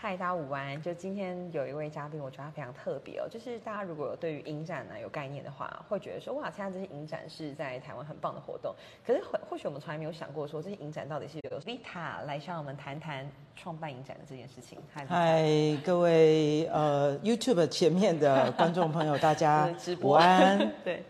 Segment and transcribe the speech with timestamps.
[0.00, 0.80] 嗨，大家午安！
[0.80, 3.26] 就今天有一位嘉宾，我觉得他非常特别哦。
[3.28, 8.72] 就是大家如果有对于影展呢有概念的话，会觉得说哇，现在这些影展是在台湾很棒的活动。
[9.04, 14.78] 可是或或许我们从来没有想过说这些影展到底是由 Vita 来向我们谈谈创办影展的这件事情。
[14.94, 15.44] 嗨，嗨，
[15.84, 20.56] 各位呃 YouTube 前面的观众朋友，大家 直播午安。
[20.84, 21.02] 对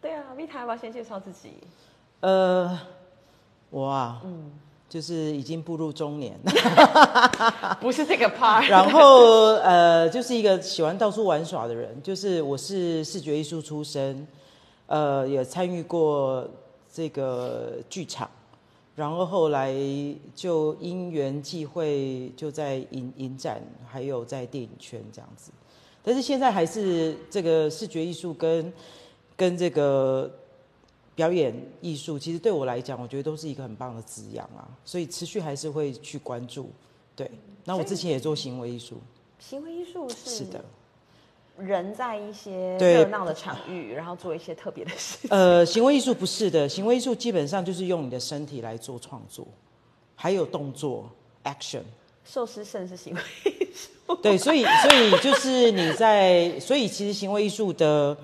[0.00, 1.62] 对啊，Vita 要不要先介绍自己？
[2.22, 2.76] 呃，
[3.70, 4.50] 我啊，嗯，
[4.90, 6.36] 就是已经步入中年，
[7.80, 8.68] 不是这个 part。
[8.68, 11.96] 然后呃，就是一个喜欢到处玩耍的人。
[12.02, 14.26] 就是我是视觉艺术出身，
[14.88, 16.44] 呃，也参与过
[16.92, 18.28] 这个剧场，
[18.96, 19.72] 然后后来
[20.34, 25.52] 就因缘际会，就在影影展，还有在电影圈这样子。
[26.02, 28.72] 但是现在还是这个视觉艺术跟
[29.36, 30.28] 跟这个
[31.20, 36.70] 表演艺术，其实对我来讲，我觉得都是一个很棒的滋养啊，所以持续还是会去关注。
[37.14, 37.30] 对，
[37.66, 38.96] 那我之前也做行为艺术，
[39.38, 40.64] 行为艺术是是的，
[41.58, 45.28] 人在一些对热闹的场域， 然后做一些特别的事。
[45.28, 49.46] 呃，行为艺术不是的，行为艺术基本上就是用你的身体来做创作，
[50.16, 51.06] 还有动作
[51.44, 51.82] action。
[52.24, 58.16] 寿司甚是行为艺术，对，所以所以就是你在，所以其实行为艺术的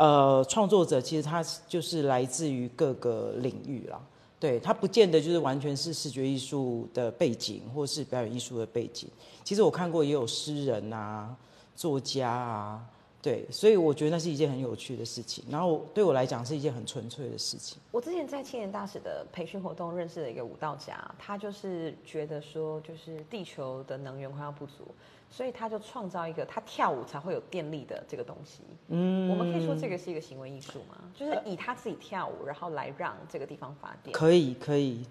[0.00, 4.00] 呃创作者，其实他就是来自于各个领域啦。
[4.38, 9.06] 对他不见得就是完全是视觉艺术的背景，或是表演艺术的背景。
[9.44, 11.36] 其实我看过也有诗人啊、
[11.76, 12.82] 作家啊，
[13.22, 15.44] 对，所以我觉得那是一件很有趣的事情。
[15.50, 17.78] 然后对我来讲是一件很纯粹的事情。
[17.90, 24.88] 我之前在青年大使的培训活动认识了一个舞蹈家，他就是觉得说，就是地球的能源快要不足，
[25.30, 28.60] 所以他就创造一个他跳舞才会有电力的这个东西。
[28.88, 30.96] 嗯，我们可以说这个是一个行为艺术吗？
[31.14, 34.14] 就是以他自己跳舞，然后来让这个地方发电。
[34.14, 35.04] 可以，可以，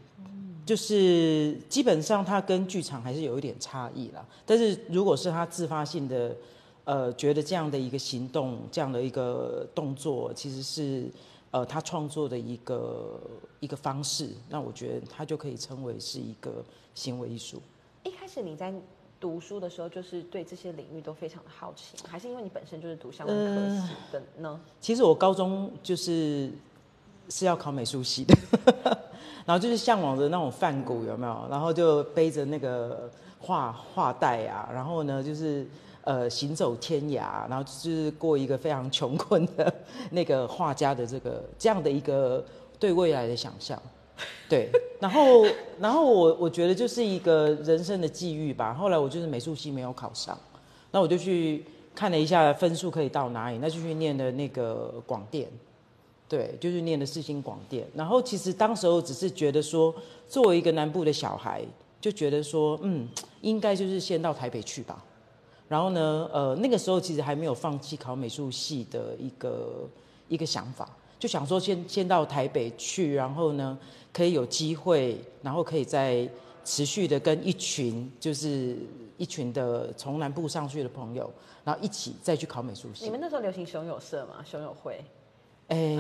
[0.66, 4.26] 就是基本上它跟剧场还是有一点差异啦。
[4.48, 6.36] 但是如果是他自发性的，
[6.90, 11.08] 呃，觉得这样的一个行动，这样的一个动作，其实是
[11.52, 13.22] 呃他创作的一个
[13.60, 17.62] 一个方式，那我觉得他就可以称为是一个行为艺术。
[18.02, 18.74] 一开始你在
[19.20, 24.60] 读书的时候，就是对这些领域都非常的好奇吗，还是因为你本身就是读相关科系的呢？
[24.82, 26.50] 其实我高中就是
[27.30, 28.36] 是要考美术系的，
[29.46, 31.48] 然后就是向往着那种梵谷有没有？
[31.52, 35.68] 然后就背着那个画画袋啊，然后呢就是
[36.04, 39.74] 呃行走天涯，然后就是过一个非常穷困的
[40.12, 42.44] 那个画家的这个这样的一个
[42.80, 43.82] 对未来的想象。
[44.50, 45.46] 对，然后
[45.80, 48.74] 然后我我觉得就是一个人生的际遇吧。
[48.74, 50.38] 后来我就是美术系没有考上，
[50.92, 51.64] 那我就去
[51.96, 55.48] 看了一下分数可以到哪里，那就去念的那个广电，
[56.28, 57.88] 对，就是念的四新广电。
[57.94, 59.94] 然后其实当时候只是觉得说，
[60.28, 61.64] 作为一个南部的小孩，
[62.02, 63.08] 就觉得说，嗯，
[63.40, 65.02] 应该就是先到台北去吧。
[65.70, 69.88] 然后呢，呃，那个时候其实还没有放弃考美术系的一个
[70.28, 73.78] 一个想法，就想说先先到台北去，然后呢，
[74.12, 76.28] 可以有机会，然后可以再
[76.66, 78.78] 持续的跟一群就是
[79.18, 81.32] 一群的从南部上去的朋友，
[81.64, 83.06] 然后一起再去考美术系。
[83.06, 84.44] 你们那时候流行熊友社吗？
[84.44, 85.00] 熊友会？
[85.68, 85.96] 哎，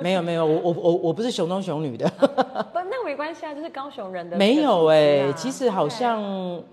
[0.00, 2.08] 没有没有，我我我我不是熊中熊女的，
[2.72, 6.18] 不，那没关系啊，就是高雄人的没有哎、哎、其实好像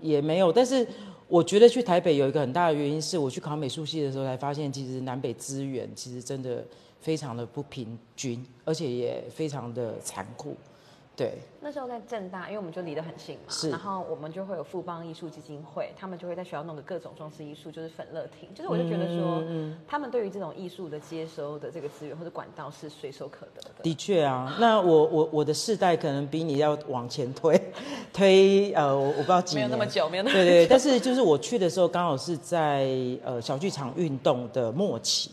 [0.00, 0.86] 也没有，但是
[1.30, 6.64] 我觉得去台北有一个很大的原因是我去考美术系的时候才发现，其实南北资源其实真的
[7.00, 10.56] 非常的不平均，而且也非常的残酷。
[11.20, 13.68] 对，那时候在正大，因为我们就离得很近嘛，是。
[13.68, 23.82] 然后我们就会有富邦艺术基金会，他们就会在学校弄个各种装饰艺术，就是粉乐亭，就是我就觉得说，嗯他们对于这种艺术的接收的这个资源或者管道是随手可得的。
[23.82, 27.60] 的确啊，那我我我的世代可能比你要往前推
[28.14, 32.88] 推呃，我我不知道几没有，那么久，没有那么对对，但是就是我去的时候刚好是在
[33.22, 35.30] 呃小剧场运动的末期，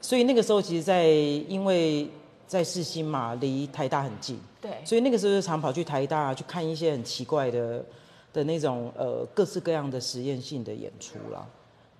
[0.00, 2.08] 所以那个时候其实在，因为
[2.46, 4.72] 在世新嘛，离台大很近，对。
[4.84, 7.84] 所以那个时候就常跑去台大去看一些很奇怪的
[8.32, 11.46] 的那种呃各式各样的实验性的演出啦。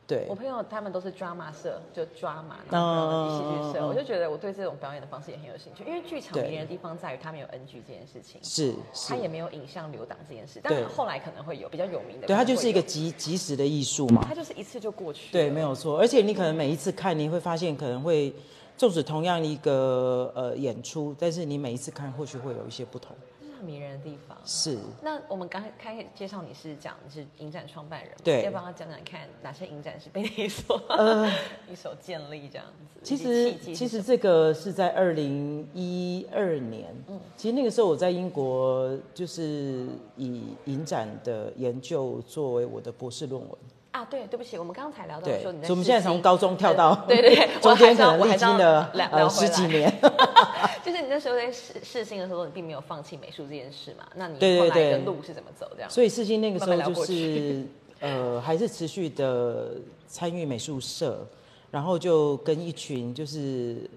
[0.07, 0.25] 对。
[0.29, 9.09] 我，朋友他们都是 drama 社，就 drama 嗯然后戏剧社，我就觉得我对这种表演的方式也很有兴趣，因为剧场对迷人的地方在于它没有 NG 这件事情，是是。
[9.09, 14.25] 它，也没有影像留档这件事，但对后来可能会有比较有名的，对，它就是一个即即时的艺术嘛。
[14.29, 15.99] 它就是一次就过去了，对，没有错。
[15.99, 18.33] 而且你可能每一次看，你会发现可能会，
[18.77, 23.17] 纵使同样一个呃演出，但是你每一次看或许会有一些不同。
[23.59, 24.37] 很迷人的地方。
[24.45, 24.77] 是。
[25.01, 31.27] 那我们刚开始介绍你是讲你是影展创办人，对，要不要讲讲看哪些影展是被你所呃
[31.73, 33.01] 一手建立这样子？
[33.03, 39.87] 其实其实这个是在二零一二年，嗯，其实那个时候我在英国就是
[40.19, 43.51] 以影展的研究作为我的博士论文。
[43.97, 49.91] 啊，对，对不起，我们刚才聊到说你在，所以我们现在从高中跳到，对对对， 中间可能历经了呃十几年。
[50.85, 54.05] 就是你那时候在试试新的时候，你并没有放弃美术这件事嘛？
[54.15, 55.67] 那你后来的路是怎么走？
[55.75, 55.91] 这样。
[55.91, 57.65] 所以试新那个时候就是
[58.01, 59.71] 呃，还是持续的
[60.07, 61.27] 参与美术社，
[61.71, 63.89] 然后就跟一群就是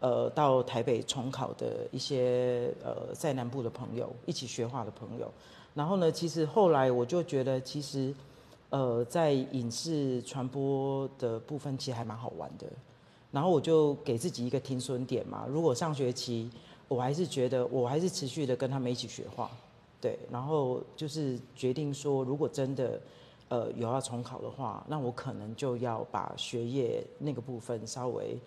[0.00, 5.30] 呃到台北重考的一些呃在南部的朋友一起学画的朋友，
[5.74, 8.14] 然后呢，其实后来我就觉得其实。
[8.72, 12.66] 呃，在影视传播的部分其实还蛮好玩的，
[13.30, 15.44] 然后我就给自己一个停损点嘛。
[15.46, 16.50] 如果上学期
[16.88, 19.50] 我还是觉得我还是持续的跟他们一起学画，
[20.00, 22.98] 对，然后就是决定说，如果真的
[23.50, 28.38] 呃有要重考的话，那我可能就要把学业那个部分稍微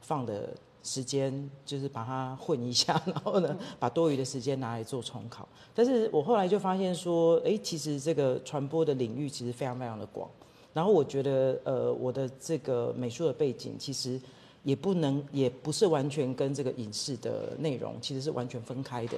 [0.00, 0.52] 放的。
[0.82, 5.48] 时间就是把它混一下， 然后呢，把多余的时间拿来做重考。
[5.74, 10.28] 但是我后来就发现说，哎，其实这个传播的领域其实非常非常的广。
[10.72, 14.20] 然后我觉得，呃，我的这个美术的背景其实
[14.62, 19.16] 也不能，也不是完全跟这个影视的内容其实是完全分开的。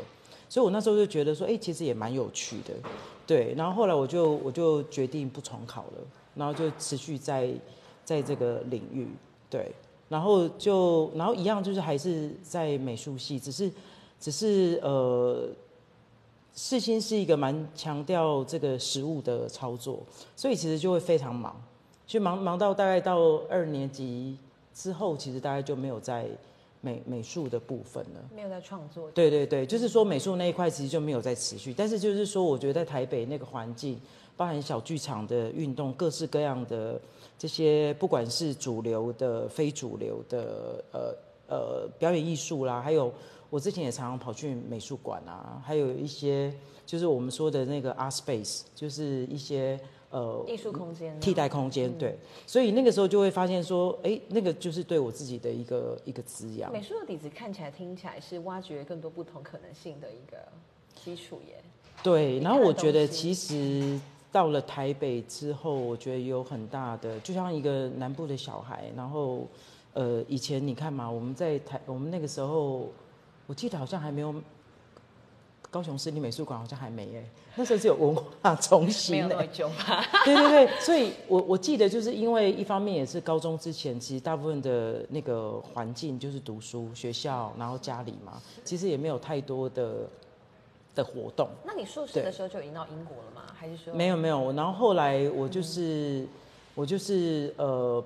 [0.49, 2.75] 所以我那时候就觉得说，哎，其实也蛮有趣的，
[3.27, 3.55] 对。
[3.55, 5.99] 然后后来我就我就决定不重考了，
[6.35, 7.51] 然后就持续在
[8.05, 9.09] 在这个领域，
[9.49, 9.73] 对。
[10.13, 13.73] 然后就，然后一样就是还是在美术系，只是，
[14.21, 15.49] 只是呃，
[16.55, 20.03] 世新是一个蛮强调这个实物的操作，
[20.37, 21.57] 所以其实就会非常忙，
[22.07, 23.19] 就忙忙到大概到
[23.49, 24.37] 二年级
[24.75, 26.29] 之后，其实大概就没有在
[26.83, 29.11] 美美术的部分了，没有在创作。
[29.13, 33.99] 对对对，就是说美术那一块其实就没有在持续，但是就是说，我觉得在台北那个环境，
[34.37, 37.01] 包含小剧场的运动，各式各样的。
[37.39, 41.17] 这些不管是主流的、非主流的，呃
[41.49, 43.13] 呃，表演艺术啦，还有
[43.51, 46.55] 我之前也常常跑去美术馆啊，还有一些
[46.87, 49.77] 就是我们说的那个 art space，就是一些
[50.13, 52.17] 呃艺术空间、替代空间，对。
[52.47, 56.71] 所以那个时候就会发现说，哎，那个就是对我自己的一个一个滋养。
[56.71, 60.37] 美术的底子看起来、听起来是挖掘更多不同可能性的一个
[60.95, 61.57] 基础耶。
[62.01, 63.99] 对，然后我觉得其实。
[64.33, 68.91] 到了台北之后，我觉得有很大的，就像一个南部的小孩。
[68.97, 69.47] 然后，
[69.93, 72.89] 呃，以前你看嘛，我们在台，我们那个时候，
[73.47, 74.35] 我记得好像还没有
[75.73, 77.25] 高雄市立美术馆，好像还没哎。
[77.57, 80.05] 那时候只有文化中心，没有那么久吧？
[80.25, 90.07] 对对对，所以我我记得就是因为一方面也是高中之前，其实大部分的那个环境就是读书学校，然后家里嘛，其实也没有太多的。
[90.95, 93.41] 的活动，那你硕士的时候就已经到英国了吗？
[93.59, 94.53] 还是说没有没有？
[94.53, 96.27] 然后后来我就是
[96.75, 98.05] 我就是呃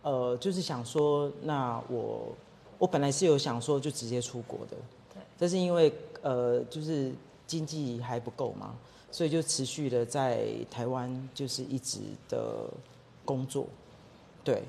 [0.00, 2.34] 呃，就是想说，那我
[2.78, 4.76] 我本来是有想说就直接出国的，
[5.12, 5.20] 对。
[5.38, 5.92] 但是因为
[6.22, 7.12] 呃，就是
[7.46, 8.74] 经济还不够嘛，
[9.10, 11.98] 所以就持续的在台湾就是一直
[12.28, 12.68] 的
[13.24, 13.66] 工作，
[14.44, 14.62] 对。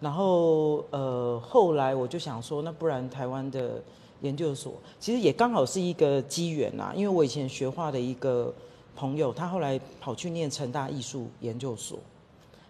[0.00, 3.82] 然后呃，后来我就想说，那不然台湾的。
[4.20, 8.50] 研究所其实也刚好是一个机缘呐，因为我以前学画的一个
[8.96, 11.98] 朋友，他后来跑去念成大艺术研究所，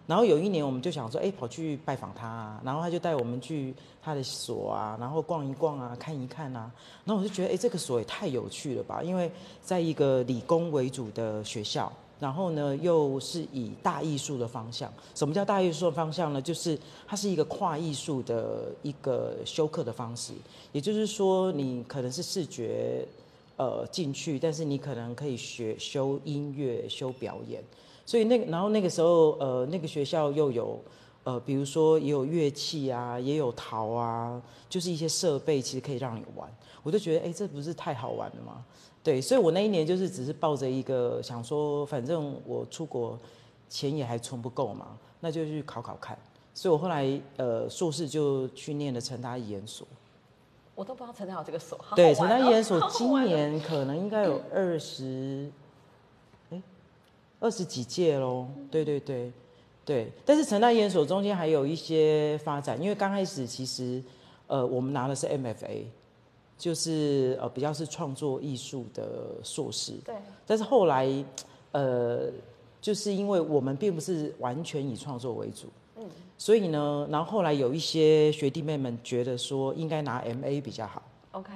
[0.07, 6.71] 然后有一年我们就想说，哎，跑去拜访他，啊，然后他就带我们去他的所啊，然后逛一逛啊，看一看啊，
[7.05, 9.31] 然后我就觉得，哎，这个所也太有趣了吧，因为
[9.61, 11.91] 在一个理工为主的学校。
[12.17, 14.91] 然后呢，又是以大艺术的方向。
[15.13, 16.41] 什么叫大艺术的方向呢？
[16.41, 20.31] 就是它是一个跨艺术的一个修课的方式。
[20.71, 23.05] 也就是说，你可能是视觉
[23.57, 27.61] 呃进去，但是你可能可以学修音乐、修表演。
[28.05, 30.79] 所以那个，然后那个时候呃，那个学校又有
[31.23, 36.47] 呃，比如说也有乐器啊，也有陶啊，就是一些设备，其实可以让你玩。
[36.83, 38.63] 我就觉得，哎，这不是太好玩了吗？
[39.03, 43.17] 对，所以我那一年就是只是抱着一个想说，反正我出国
[43.67, 46.17] 钱也还存不够嘛，那就去考考看。
[46.53, 49.85] 所以我后来呃硕士就去念了成大艺研所。
[50.73, 51.79] 我都不知道成大有这个所。
[51.95, 55.64] 对，成大艺研所今年可能应该有二十，哎，
[57.45, 58.47] 二十几届喽。
[58.71, 59.31] 对对对
[59.85, 64.01] 对，但是成大研所中间还有一些发展，因为刚开始其实
[64.47, 65.83] 呃我们拿的是 MFA。
[66.57, 70.15] 就是呃比较是创作艺术的硕士，对。
[70.47, 71.05] 但是后来，
[71.73, 72.29] 呃，
[72.79, 76.09] 就是因为我们并不是完全以创作为主，嗯。
[76.37, 81.03] 所以呢，然后后来有一些学弟妹们觉得说应该拿 M A 比较好。
[81.33, 81.51] OK。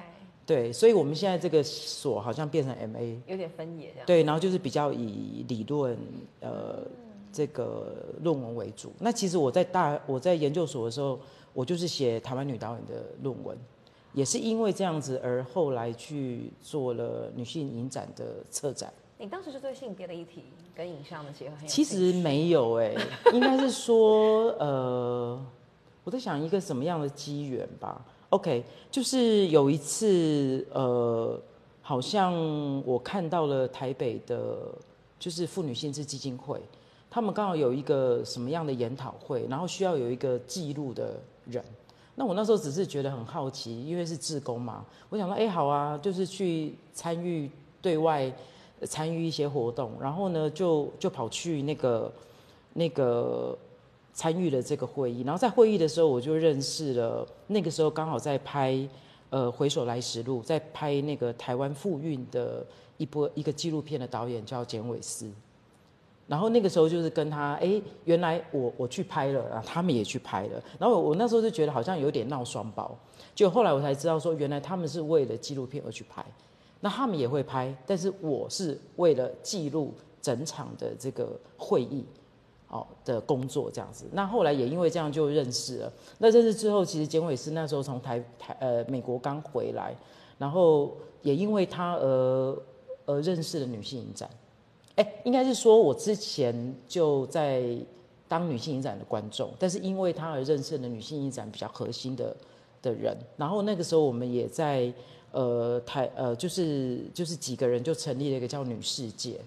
[0.50, 4.06] 对，所以我们现在这个所好像变成 MA，有点分野这样。
[4.08, 5.96] 对，然后就是比较以理论
[6.40, 6.80] 呃
[7.32, 8.92] 这个论文为主。
[8.98, 11.20] 那其实我在大我在研究所的时候，
[11.54, 13.56] 我就是写台湾女导演的论文，
[14.12, 18.92] 也是因为这样子而后来去做了女性影展的策展。
[19.20, 22.96] 你当时是对性别的议题跟影像的结合很有其实没有哎、
[23.34, 25.40] 应该是说呃，
[26.04, 28.04] 我在想一个什么样的机缘吧。
[28.30, 31.40] OK，就是有一次呃，
[31.82, 32.34] 好像
[32.86, 34.58] 我看到了台北的，
[35.18, 36.62] 就是妇女性质基金会，
[37.10, 41.64] 他们刚好有一个什么样的研讨会，然后需要有一个记录的人。
[42.14, 47.50] 那我那时候只是觉得很好奇，因为是志工嘛，我想说，哎、好啊，就是去参与
[47.82, 48.32] 对外
[48.84, 52.12] 参与一些活动，然后呢，就就跑去那个
[52.74, 53.58] 那个
[54.20, 58.86] 参与了这个会议，然后在会议的时候，我就认识了那个时候刚好在拍
[59.30, 62.66] 呃《回首来时路》，在拍那个台湾复运的
[62.98, 65.32] 一波一个纪录片的导演叫简伟思。
[66.28, 70.62] 然后那个时候就是跟他，哎，原来我我去拍了，啊，他们也去拍了。
[70.78, 72.94] 然后我我那时候就觉得好像有点闹双胞，
[73.34, 76.26] 就后来我才知道说，原来他们是为了纪录片而去拍，
[76.82, 82.04] 那他们也会拍，但是我是为了记录整场的这个会议，
[82.70, 84.06] 哦的工作这样子。
[84.14, 85.94] 那后来也因为这样就认识了。
[86.18, 89.96] 那认识之后，其实简伟是那时候从台台呃美国刚回来，
[90.38, 92.64] 然后也因为他而
[93.06, 94.30] 而认识了女性影展。
[94.96, 97.76] 哎，应该是说我之前就在
[98.28, 102.36] 当女性影展的观众，但是因为他而认识了女性影展比较核心的
[102.82, 104.94] 的人，然后那个时候我们也在
[105.32, 109.40] 呃台呃就是就是几个人就成立了一个叫女世界，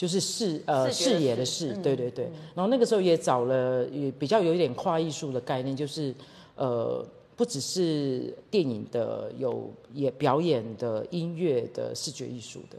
[0.00, 2.24] 就是视呃视视野的视视，对对对。
[2.54, 6.14] 然后那个时候也找了也比较有一点跨艺术的概念，就是
[6.56, 7.04] 呃
[7.36, 12.78] 不只是电影的，有也表演的、音乐的、视觉艺术的。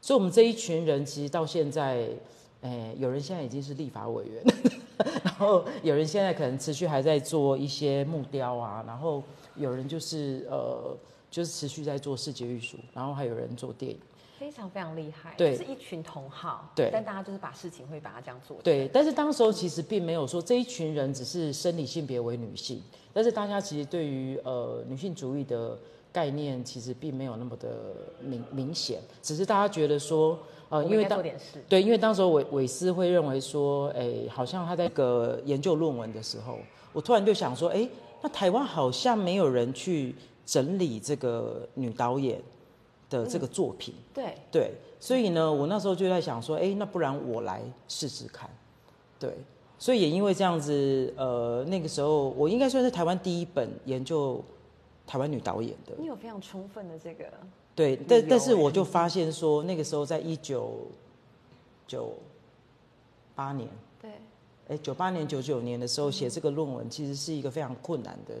[0.00, 2.08] 所以，我们这一群人其实到现在，
[2.62, 4.42] 诶，有人现在已经是立法委员，
[5.22, 9.22] 然后有人现在可能持续还在做一些木雕啊，然后
[9.56, 10.96] 有人就是呃，
[11.30, 13.98] 就是持续在做视觉艺术，然后还有人做电影。
[14.42, 15.56] 非常非常厉害，对。
[15.56, 16.90] 是一群同好，对。
[16.92, 22.82] 但大家就是把事情会把它这样做，对，但是当时候其实并没有说这一群人只是生理性别为女性，
[23.12, 25.78] 但是大家其实对于呃女性主义的
[26.10, 30.36] 概念其实并没有那么的明明显，只是大家觉得说
[30.70, 31.22] 呃，因为当
[31.68, 36.58] 对，因为当时候韦韦斯会认为说，哎，好像他在这个研究论文的时候，
[36.92, 37.88] 我突然就想说，哎，
[38.20, 42.42] 那台湾好像没有人去整理这个女导演
[43.18, 48.48] 的这个作品，对，对，所以呢，我那时候就在想说，哎，那不然我来试试看，
[49.18, 49.36] 对，
[49.78, 54.42] 所以也因为这样子，呃，那个时候我应该算是台湾第一本研究
[55.06, 57.24] 台湾女导演的，你有非常充分的这个，
[57.74, 60.78] 对，但但是我就发现说，那个时候在一九
[61.86, 62.14] 九
[63.34, 63.68] 八年，
[64.00, 64.10] 对，
[64.68, 68.34] 哎，九八年、九九年的时候写这个论文，其实是一个非常困难的，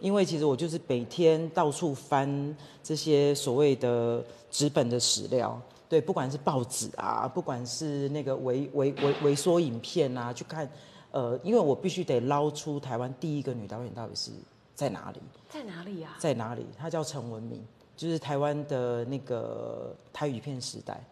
[0.00, 10.68] 因为其实我就是每天到处翻这些所谓的纸本的史料，对，不管是报纸啊，不管是那个微微微微缩影片啊，去看，
[11.10, 14.30] 呃，因为我必须得捞出台湾第一个女导演到底是
[14.74, 15.18] 在哪里。
[15.48, 16.16] 在哪里啊？
[16.18, 16.64] 在哪里？
[16.78, 17.60] 她叫陈文明，
[17.96, 21.02] 就是台湾的那个台语片时代，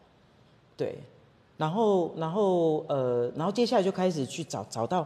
[0.76, 0.98] 对。
[1.56, 5.04] 然后，然后，呃，然后接下来就开始去找找到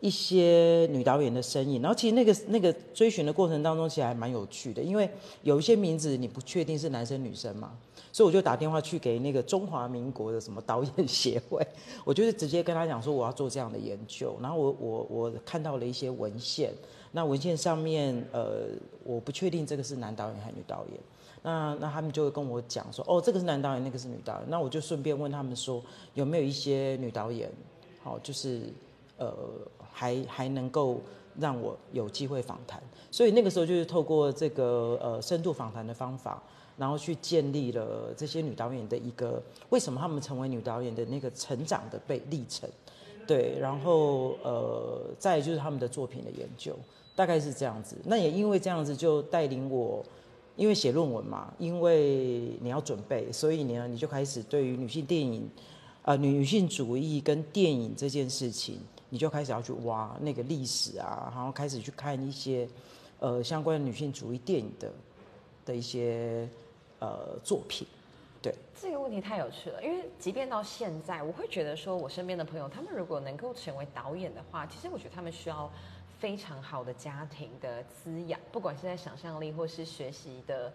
[0.00, 1.80] 一些女导演的身影。
[1.80, 5.08] 然后其实那个那个追寻的过程当中，其实还蛮有趣的，因为
[5.42, 7.72] 有一些名字你不确定是男生女生嘛，
[8.12, 11.66] 所以我就打电话去给那个中华民国的什么导演协会，
[12.04, 14.36] 我就是直接跟他讲说我要做这样的研究。
[14.42, 16.72] 然后我我我看到了一些文献，
[17.12, 18.66] 那文献上面，呃，
[19.04, 21.00] 我不确定这个是男导演还是女导演。
[21.42, 24.44] 那那他们就会跟我讲说，哦，这个是男导演，那个是女导演。
[24.48, 25.82] 那我就顺便问他们说，
[26.14, 27.50] 有没有一些女导演，
[28.02, 28.62] 好、就是
[29.18, 29.30] 呃，
[29.94, 31.00] 还还能够
[31.38, 32.82] 让我有机会访谈。
[33.10, 36.42] 所以那个时候就是透过这个呃深度访谈的方法，
[36.76, 42.68] 然后去建立了这些女导演的一个为什么他们成为女导演的那个成长的背历程。
[43.26, 46.76] 对，然后呃，再就是他们的作品的研究，
[47.16, 47.96] 大概是这样子。
[48.04, 50.04] 那也因为这样子，就带领我，
[50.56, 55.48] 因为写论文嘛，因为你要准备，所以呢，你就开始对于女性电影，
[56.02, 58.78] 呃，女性主义跟电影这件事情，
[59.14, 62.68] 你就开始要去挖那个历史啊，然后开始去看一些
[63.20, 64.92] 呃相关的女性主义电影的
[65.64, 66.48] 的一些
[66.98, 67.86] 呃作品。
[68.42, 75.70] 对，这个问题太有趣了，因为即便到现在，我会觉得说，我身边的朋友，他们如果能够成为导演的话，其实我觉得他们需要
[76.18, 80.72] 非常好的家庭的滋养，不管是在想象力或是学习的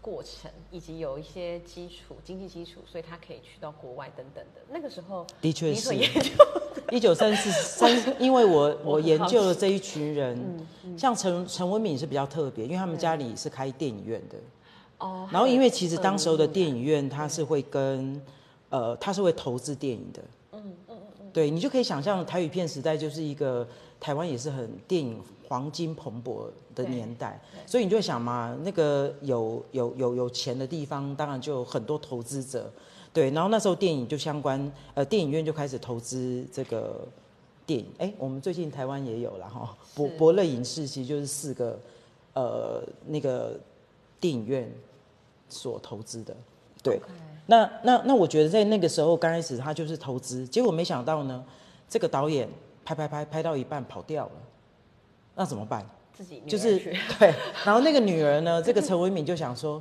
[0.00, 4.60] 过程，以及有一些基础经济基础，所以他可以去到国外等等的。
[4.70, 6.30] 那个时候的确是研究
[6.90, 10.38] 一九三四三，因为我我研究了这一群人，
[10.96, 14.36] 像陈陈文敏是比较特别，因为他们家里是开电影院的，
[14.98, 18.20] 哦，然后因为其实当时候的电影，影院它是会跟
[18.70, 23.66] 呃它是会投资电影的，嗯嗯嗯，对你就可以想象台语片时代就是一个
[24.00, 32.72] 台湾也是很电影黄金蓬勃的年代，所以你就会想嘛，那个有有有有钱的地方，当然就有很多投资者，
[33.12, 37.06] 对，然后那时候电影就相关呃电影院就开始投资这个
[37.66, 40.16] 电影，哎，我们最近台湾也有了哈，博是。
[40.16, 41.78] 博乐影视其实就是四个
[42.32, 43.58] 呃那个
[44.18, 44.72] 电影院
[45.48, 46.34] 所投资的，
[46.82, 47.00] 对。
[47.46, 51.44] 那那那我觉得在那个时候刚开始他就是投资，结果没想到呢，
[51.88, 52.48] 这个导演
[52.94, 54.32] 拍拍拍拍到一半跑掉了，
[55.36, 55.84] 那怎么办？
[56.12, 56.78] 自己就是。
[57.18, 57.32] 对，
[57.64, 59.80] 然后那个女儿呢， 这个陈维敏就想说，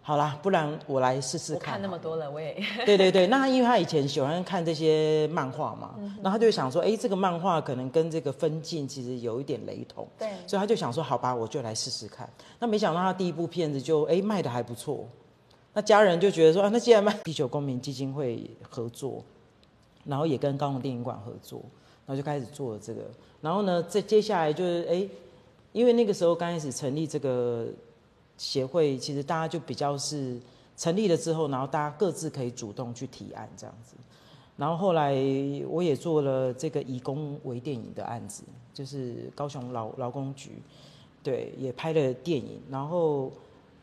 [0.00, 1.72] 好啦，不然我来试试我看。
[1.72, 2.54] 看那么多了，我也。
[2.86, 10.28] 对对对，那他因为他以前喜欢看这些漫画嘛，然后他就想说，哎，这个漫画可能跟这个分镜其实有一点雷同，对。
[10.46, 12.28] 所以他就想说，好吧，我就来试试看。
[12.60, 15.06] 那没想到他第一部片子就哎卖的还不错，
[15.74, 19.22] 那家人就觉得说，啊，那既然卖地球公民基金会合作，
[20.04, 21.60] 然后也跟高雄电影馆合作，
[22.06, 23.02] 然后就开始做了这个。
[23.40, 25.08] 然后呢，再接下来就是哎，
[25.72, 27.66] 因为那个时候刚开始成立这个
[28.38, 30.38] 协会，其实大家就比较是
[30.76, 33.94] 成立了之后，然后大家各自可以主动去提案这样子。
[34.56, 35.14] 然后后来
[35.68, 40.52] 我也做了这个以工为电影的案子，就是高雄劳劳工局，
[41.22, 42.58] 对，也拍了电影。
[42.70, 43.30] 然后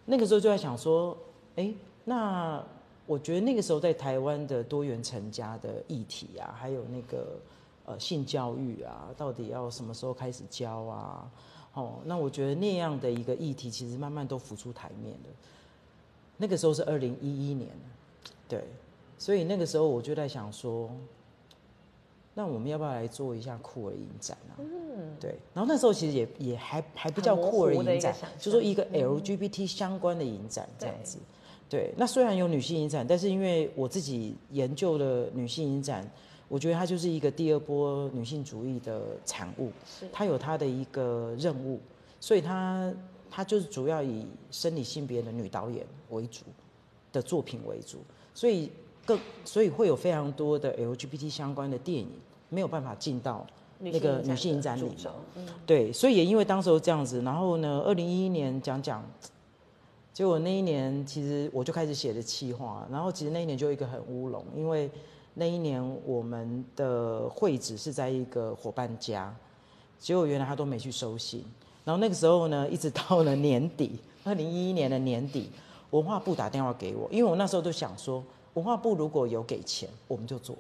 [0.05, 1.15] 那个时候就在想说，
[1.57, 1.71] 哎，
[2.03, 2.61] 那
[3.05, 7.37] 我觉得那个时候在台湾的多元成家的议题啊，还有那个
[7.85, 11.29] 呃性教育啊，到底要什么时候开始教啊？
[11.73, 15.29] 哦，那我觉得那样的一个议题，其实慢慢都浮出台面了。
[16.37, 17.69] 那个时候是二零一一年，
[18.47, 18.63] 对，
[19.17, 20.89] 所以那个时候我就在想说，
[22.33, 24.53] 那我们要不要来做一下酷儿影展啊？
[24.59, 25.35] 嗯，对。
[25.53, 31.17] 然后那时候其实也也还还不叫酷儿影展，就说一个 LGBT 相关的影展这样对子。
[31.69, 36.07] 对，那虽然有女性影展，但是因为我自己研究了女性影展，
[36.53, 39.72] 我觉得它就是一个第二波女性主义的产物。
[39.88, 41.80] 是它有它的一个任务，
[42.19, 42.93] 所以它
[43.27, 46.43] 它就是主要以生理性别的女导演为主
[47.12, 47.97] 的作品为主，
[48.36, 48.71] 所以
[49.04, 52.08] 更所以会有非常多的 LGBT 相关的电影
[52.49, 53.43] 没有办法进到
[53.80, 54.88] 那个女性影展里
[55.65, 59.04] 对，所以也因为当时候这样子，然后呢，二零一一年讲讲，
[60.13, 64.88] 结果那一年其实我就开始写的企划，然后其实那一年就一个很乌龙，因为
[65.36, 69.34] 那一年我们的会址是在一个伙伴家，
[70.00, 71.43] 结果原来他都没去收信，
[71.84, 75.50] 然后那个时候呢，一直到了年底， 二零一一年的年底，
[75.89, 80.56] 文化部打电话给我，因为我那时候就想说，文化部如果有给钱，我们就做，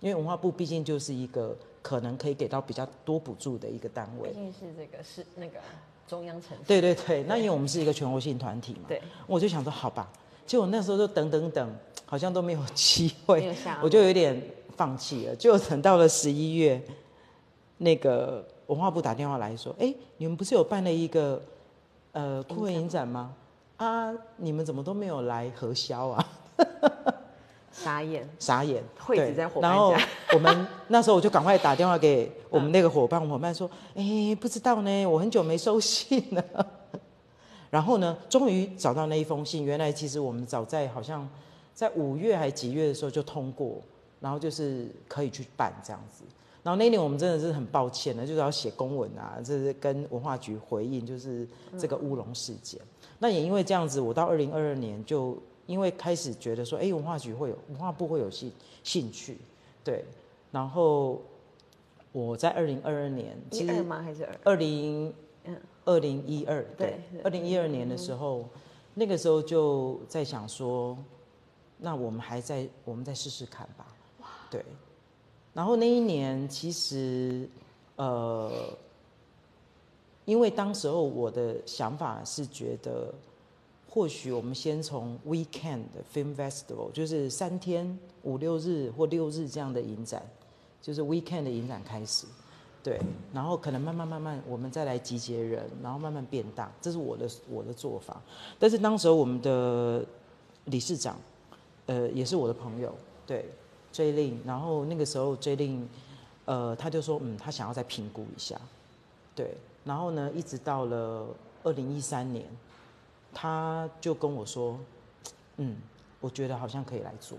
[0.00, 4.28] 因为文化部毕竟就是一个可能可以给到比较多补助的一个单位。
[4.30, 4.34] 毕。
[4.36, 5.58] 竟是这个是那个
[6.06, 10.08] 中央城市，对对对，那因为我们是一个全国性团体嘛，对，我就想说好吧，
[10.46, 14.40] 结果那时候就等等等， 好像都没有机会，我就有点
[14.76, 15.34] 放弃了。
[15.36, 16.80] 就等到了十一月，
[17.78, 21.42] 那个文化部打电话来说，哎，你们不是有办了一个
[22.12, 23.32] 呃酷儿影展吗？
[23.76, 26.28] 啊，你们怎么都没有来核销啊？
[27.72, 29.94] 傻眼，傻眼，会址对在伙伴然后
[30.32, 36.42] 我们那时候我就赶快打电话给我们那个伙伴，伙伴说：“哎、不知道呢，我很久没收信了。”
[37.70, 41.28] 然后呢，终于找到那一封信，原来其实我们早在好像
[41.74, 43.80] 在五月还几月的时候就通过，
[44.20, 46.24] 然后就是可以去办这样子。
[46.62, 51.46] 然后那一年我们真的是很抱歉的，就是要写公文啊，这是跟文化局回应，就是
[51.78, 52.80] 这个乌龙事件。
[53.20, 58.50] 那也因为这样子，我到二零二二年就因为开始觉得说，哎、文化局会有文化部会有兴
[58.82, 59.38] 兴趣，
[59.84, 60.04] 对，
[60.50, 61.22] 然后
[62.10, 64.02] 我在二零二二年，其实一二吗？
[64.02, 64.36] 还是二？
[64.42, 68.44] 二零嗯二零一二对对，二零一二年的时候，
[68.94, 70.98] 那个时候就在想说，
[71.78, 73.86] 那我们还在我们再试试看吧，
[74.50, 74.62] 对。
[75.54, 77.48] 然后那一年其实
[77.96, 78.76] 呃，
[80.26, 83.14] 因为当时候我的想法是觉得，
[83.88, 90.22] 或许我们先从 weekend 的 film festival，就是三天五六日或六日这样的影展，
[90.82, 92.26] 就是 weekend 的影展开始。
[92.86, 93.00] 对，
[93.34, 98.22] 然后可能慢慢慢慢，我们再来集结人，然后慢慢变大，这是我的我的做法。
[98.60, 100.06] 但是当时候我们的
[100.66, 101.18] 理事长，
[101.86, 102.94] 呃，也是我的朋友，
[103.26, 103.46] 对
[103.90, 105.88] ，J 令，然后那个时候 J 令，
[106.44, 108.56] 呃，他就说，嗯，他想要再评估一下，
[109.34, 111.26] 对，然后呢，一直到了
[111.64, 112.46] 二零一三年，
[113.34, 114.78] 他就跟我说，
[115.56, 115.76] 嗯，
[116.20, 117.36] 我觉得好像可以来做。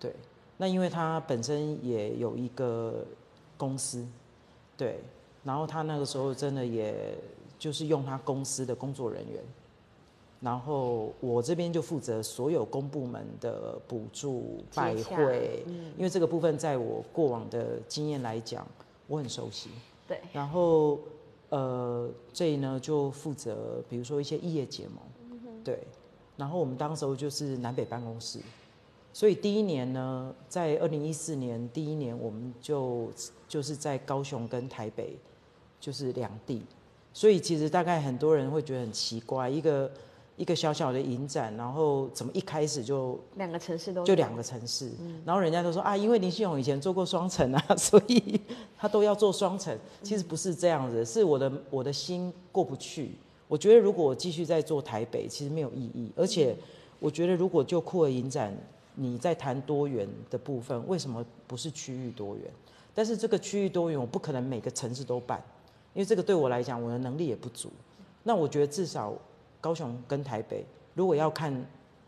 [0.00, 0.12] 对，
[0.56, 3.04] 那因为他本身也有一个
[3.56, 4.04] 公司，
[4.76, 4.98] 对，
[5.42, 7.16] 然后他那个时候真的也
[7.58, 9.42] 就是用他公司的工作人员，
[10.40, 15.64] 然后我这边就负责所有公部门的补助、拜会，
[15.96, 18.66] 因为这个部分在我过往的经验来讲，
[19.06, 19.70] 我很熟悉。
[20.06, 20.98] 对，然后
[21.48, 25.78] 呃，这里呢就负责比如说一些异业结盟，对。
[26.36, 28.40] 然后我们当时候就是南北办公室，
[29.14, 33.08] 所以第一年呢，在二零一四年第一年，我们就
[33.46, 35.16] 就是在高雄跟台北
[35.78, 36.62] 就是两地，
[37.12, 39.88] 所以其实大概很多人会觉得很奇怪，一个
[40.36, 44.90] 一个小小的影展，然后怎么一开始就两个城市都就两个城市，
[45.24, 48.40] 然后人家都说啊，因为林信勇以前做过双城啊， 所以
[48.76, 49.78] 他都要做双城。
[50.02, 53.12] 其实不是这样子，是我的我的心过不去。
[53.46, 56.10] 我觉得如果我继续在做台北，其实没有意义。
[56.16, 56.56] 而且
[56.98, 58.52] 我觉得如果就酷儿影展，
[58.94, 62.50] 你在谈多元的部分，为什么不是区域多元？
[62.94, 65.42] 但是这个区域多元，我不可能每个城市都办，
[65.94, 67.70] 因为这个对我来讲，我的能力也不足。
[68.22, 69.12] 那我觉得至少
[69.60, 71.52] 高雄跟台北，如果要看，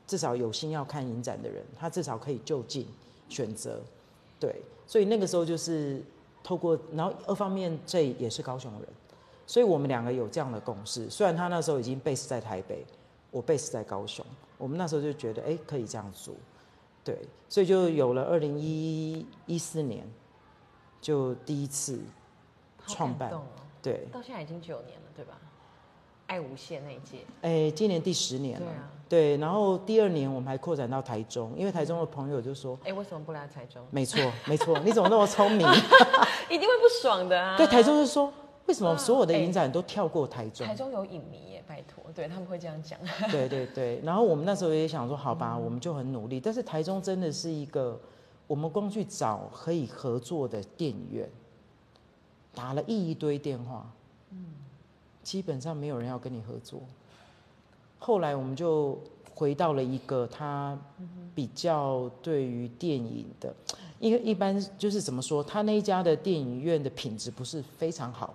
[0.06, 2.86] 至少有心要看影展的人，他至少可以就近
[3.28, 3.80] 选择。
[4.38, 6.00] 对，所以那个时候就是
[6.44, 8.82] 透过，然后二方面这也是高雄人，
[9.46, 11.10] 所以我们两个有这样的共识。
[11.10, 12.86] 虽然他那时候已经 base 在台北，
[13.32, 14.24] 我 base 在高雄，
[14.56, 16.32] 我们那时候就觉得，哎、可以这样做。
[17.06, 17.16] 对，
[17.48, 20.04] 所以就有了二零一一四年，
[21.00, 22.00] 就第一次
[22.84, 23.42] 创办哦
[23.80, 25.38] 对，到现在已经九年了，对吧？
[26.26, 28.66] 爱无限那一届，哎、今年第十年了。
[28.66, 33.80] 对啊对，然后第二年我们还扩展到台中，因为台中的朋友就说，哎，为什么不来台中？
[33.92, 35.64] 没错，没错，你怎么那么聪明？
[36.50, 37.56] 一定会不爽的啊！
[37.56, 38.32] 对，台中就说，
[38.66, 40.66] 为什么啊所有的哎影展都跳过台中？
[40.66, 42.98] 台中有影迷耶，拜托，对他们会这样讲。
[43.30, 46.38] 对对对，然后我们那时候也想说，好吧，我们就很努力。
[46.40, 47.98] 但是台中真的是一个，
[48.46, 51.28] 我们光去找可以合作的电影院，
[52.54, 53.90] 打了一堆电话，
[54.30, 54.46] 嗯
[55.22, 56.80] 基本上没有人要跟你合作。
[57.98, 58.98] 后来我们就
[59.34, 60.78] 回到了一个他
[61.34, 63.52] 比较对于电影的，
[63.98, 68.34] 因为一般就是怎么说，他那一家的电影院的品质不是非常好，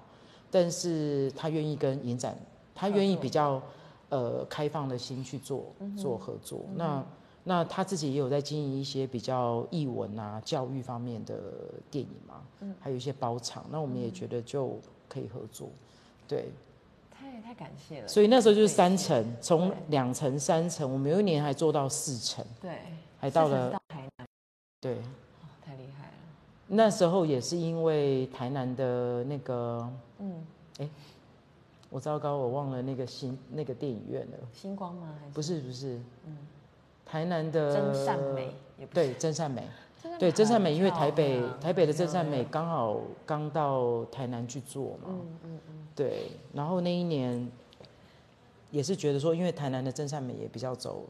[0.51, 2.37] 但是他愿意跟影展，
[2.81, 3.61] 他愿意比较
[4.09, 6.61] 呃开放的心去做做合作。
[6.75, 7.05] 那
[7.43, 11.35] 那他自己也有在经营一些比较译文啊、教育方面的
[11.91, 13.63] 电影嘛，嗯还有一些包场。
[13.69, 15.69] 那我们也觉得就可以合作，
[16.27, 16.49] 对。
[17.11, 18.07] 太太感谢了。
[18.07, 22.79] 所以那时候就是三层，从对两层、三层，我们有一年还做到四层，对，
[23.19, 24.27] 还到了到台南，
[24.79, 24.95] 对。
[24.95, 26.13] 哦太厉害了。
[26.67, 29.87] 那时候也是因为台南的那个，
[30.19, 30.43] 嗯，
[31.91, 35.13] 我糟糕，我忘了那个新那个电影院了，星光吗？
[35.19, 36.37] 还是不是不是，嗯
[37.05, 38.55] 台南的真善美？
[38.79, 39.67] 也不是对真善美，
[40.01, 47.51] 真善美对真善美，因为台北台北的真善美亮刚好刚到台南去做嘛，嗯嗯嗯，对，然后那一年
[48.71, 51.05] 也是觉得说，因为台南的真善美也比较走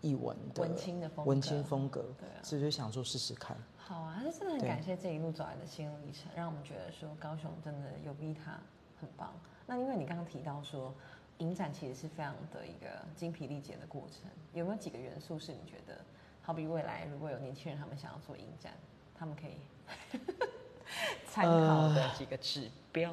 [0.00, 2.42] 译文的文青的风格，文青风格，对啊。
[2.42, 3.56] 所以就想说试试看。
[3.78, 8.58] 好啊，那真的很对感谢这一路走来的心路历程，让我们觉得说高雄真的有逼他
[9.00, 9.32] 很棒。
[9.66, 10.94] 那因为你刚刚提到说，
[11.38, 15.98] 影展其实是非常的一个精疲力竭的过程，有没有几个元素是你觉得，
[16.42, 18.72] 好比未来如果有年轻人他们想要做影展，
[19.14, 20.18] 他们可以
[21.28, 23.12] 参考的几个指标？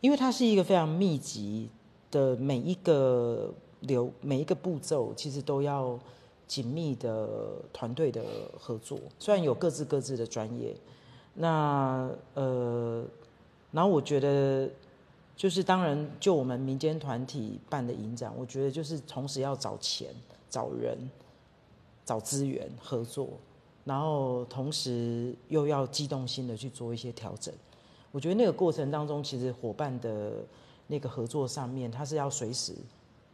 [0.00, 1.68] 因为它是一个非常密集
[2.10, 5.98] 的，每一个流每一个步骤，其实都要
[6.46, 8.22] 紧密的团队的
[8.56, 8.98] 合作。
[9.18, 10.76] 虽然有各自各自的专业，
[11.34, 13.04] 那呃，
[13.72, 14.70] 然后我觉得
[15.36, 20.08] 就是当然，就我们民间团体办的影展，我觉得就是同时要找钱、
[20.48, 20.98] 找人、
[22.06, 23.28] 找资源合作，
[23.84, 27.54] 然后同时又要机动性的去做一些调整。
[28.10, 30.32] 我觉得那个过程当中，其实伙伴的
[30.86, 32.72] 那个合作上面，它是要随时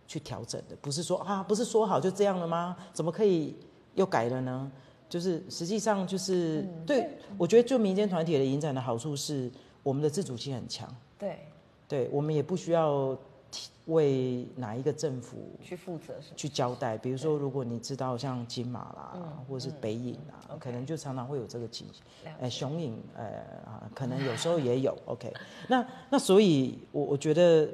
[0.08, 2.76] 去调整的，不是说啊，不是说好就这样了吗？
[2.92, 3.54] 怎么可以
[3.94, 4.70] 又改了呢？
[5.08, 9.48] 就是实际上就是、对，我觉得就民间团体的影展的好处是，
[9.82, 10.88] 我们的自主性很强，
[11.18, 11.46] 对，
[11.92, 13.14] 对我们也不需要
[13.50, 16.14] 提为哪一个政府去负责？
[16.34, 16.96] 去交代。
[16.96, 22.02] 比如说，如果你知道像金马啦，嗯或者是北影啊，嗯可能就常常会有这个情形。
[22.24, 23.24] 了呃，解雄影，呃
[23.66, 24.96] 啊，可能有时候也有。
[25.04, 25.30] OK，
[25.68, 27.68] 那那所以我，我觉得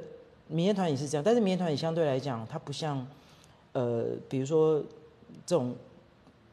[0.47, 3.07] 民间团也是这样，但是民间团也相对来讲，它不像
[3.71, 4.83] 呃，比如说
[5.45, 5.73] 这种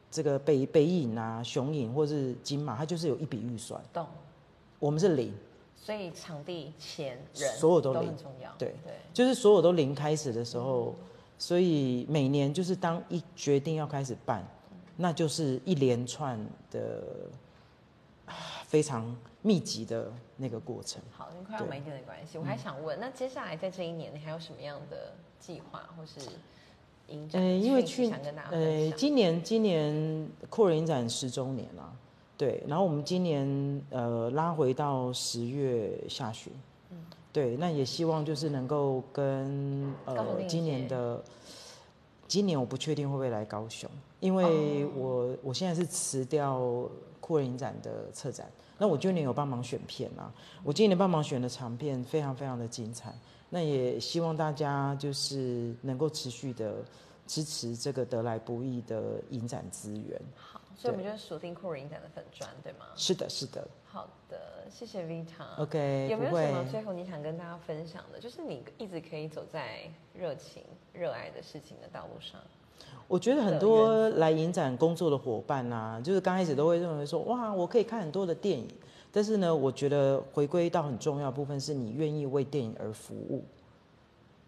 [0.09, 4.07] 这个北北影啊、雄影或是金马，它就是有一笔预算，懂，
[4.79, 5.33] 我们是零，
[5.87, 8.53] 所以场地、钱、人，所有都零很重要。
[8.59, 10.93] 对对，就是所有都零开始的时候，
[11.39, 14.45] 所以每年就是当一决定要开始办，
[14.97, 16.37] 那就是一连串
[16.69, 17.01] 的
[18.25, 21.01] 啊非常密集的那个过程。
[21.09, 26.19] 好，因为快要没电的关系，我还想问，那接下来在这一年，你还有什么样的计划或是
[27.07, 27.41] 影展？
[27.41, 28.97] 呃，因为去跟大家分呃，享。
[28.97, 31.93] 今年今年酷人影展十周年啦，
[32.37, 36.53] 对，然后我们今年呃拉回到十月下旬，
[36.91, 36.97] 嗯
[37.33, 41.23] 对，那也希望就是能够跟呃今年的
[42.27, 46.87] 今年我不确定会不会来高雄，因为哦我我现在是辞掉
[47.19, 48.47] 酷人影展的策展，
[48.77, 50.31] 那我今年有帮忙选片啊，
[50.63, 53.11] 我今年帮忙选的长片非常非常的精彩，
[53.49, 56.75] 那也希望大家就是能够持续的
[57.25, 60.21] 支持这个得来不易的影展资源。
[60.77, 62.85] 好，所以我们就锁定酷人影展的粉砖，对吗？
[62.95, 65.57] 是的，是的好的，谢谢 Vita。
[65.57, 66.25] ，OK，有没。
[66.25, 68.19] 有什么最后你想跟大家分享的？
[68.19, 69.81] 就是你一直可以走在
[70.13, 70.63] 热情、
[70.93, 72.39] 热爱的事情的道路上。
[73.07, 78.67] 我觉得很多来影展工作的伙伴啊，就是刚开始都会认为说，哇，我可以看很多的电影，
[79.11, 83.43] 但是呢，我觉得回归到很重要的部分是你愿意为电影而服务，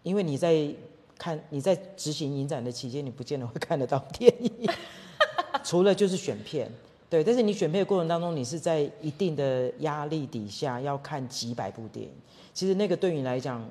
[0.04, 0.72] 因为你在
[1.18, 4.70] 看你在执行影展的期间，你不见得会看得到电影，
[5.64, 6.70] 除了就是选片，
[7.08, 12.12] 对，但是你选片的过程当中，你是在一定的压力底下要看几百部电影，
[12.54, 13.64] 其实那个对你来讲。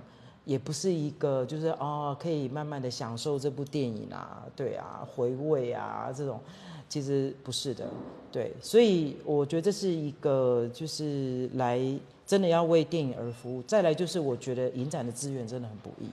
[0.46, 6.40] 也不是一个，就是哦，可以慢慢的享受这部电影啊，对啊，回味啊，这种
[6.88, 7.86] 其实不是的，
[8.32, 11.80] 对，所以我觉得这是一个，就是来
[12.26, 13.62] 真的要为电影而服务。
[13.68, 16.10] 再来就是我觉得影展的资源真的很不易，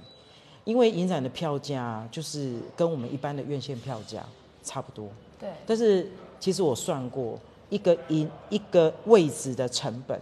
[0.64, 4.22] 因为影展的票价就是跟我们一般的院线票价
[4.62, 10.20] 差不多，对，但是其实我算过，一个一一个位置的成本，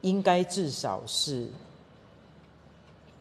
[0.00, 1.48] 应该至少是。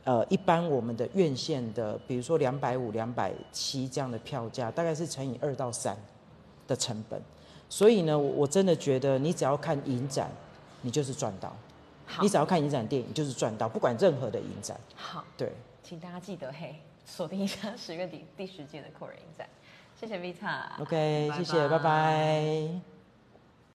[0.06, 5.96] 呃，一般我们的院线的，比如说两百五、两百七这样的票价，大概是乘以二到三
[6.68, 7.22] 的成本。
[7.70, 10.32] 所以呢，我我真的觉得，你只要看影展，
[10.82, 11.50] 你就是赚到；
[12.24, 14.80] 你只要看影展电影，就是赚到，不管任何的影展。
[14.96, 15.52] 好，对，
[15.84, 19.48] 请大家记得嘿，锁定一下十月底第十届的酷人影展。
[20.00, 20.80] 谢谢 Vita。
[20.80, 22.99] OK，谢谢，拜拜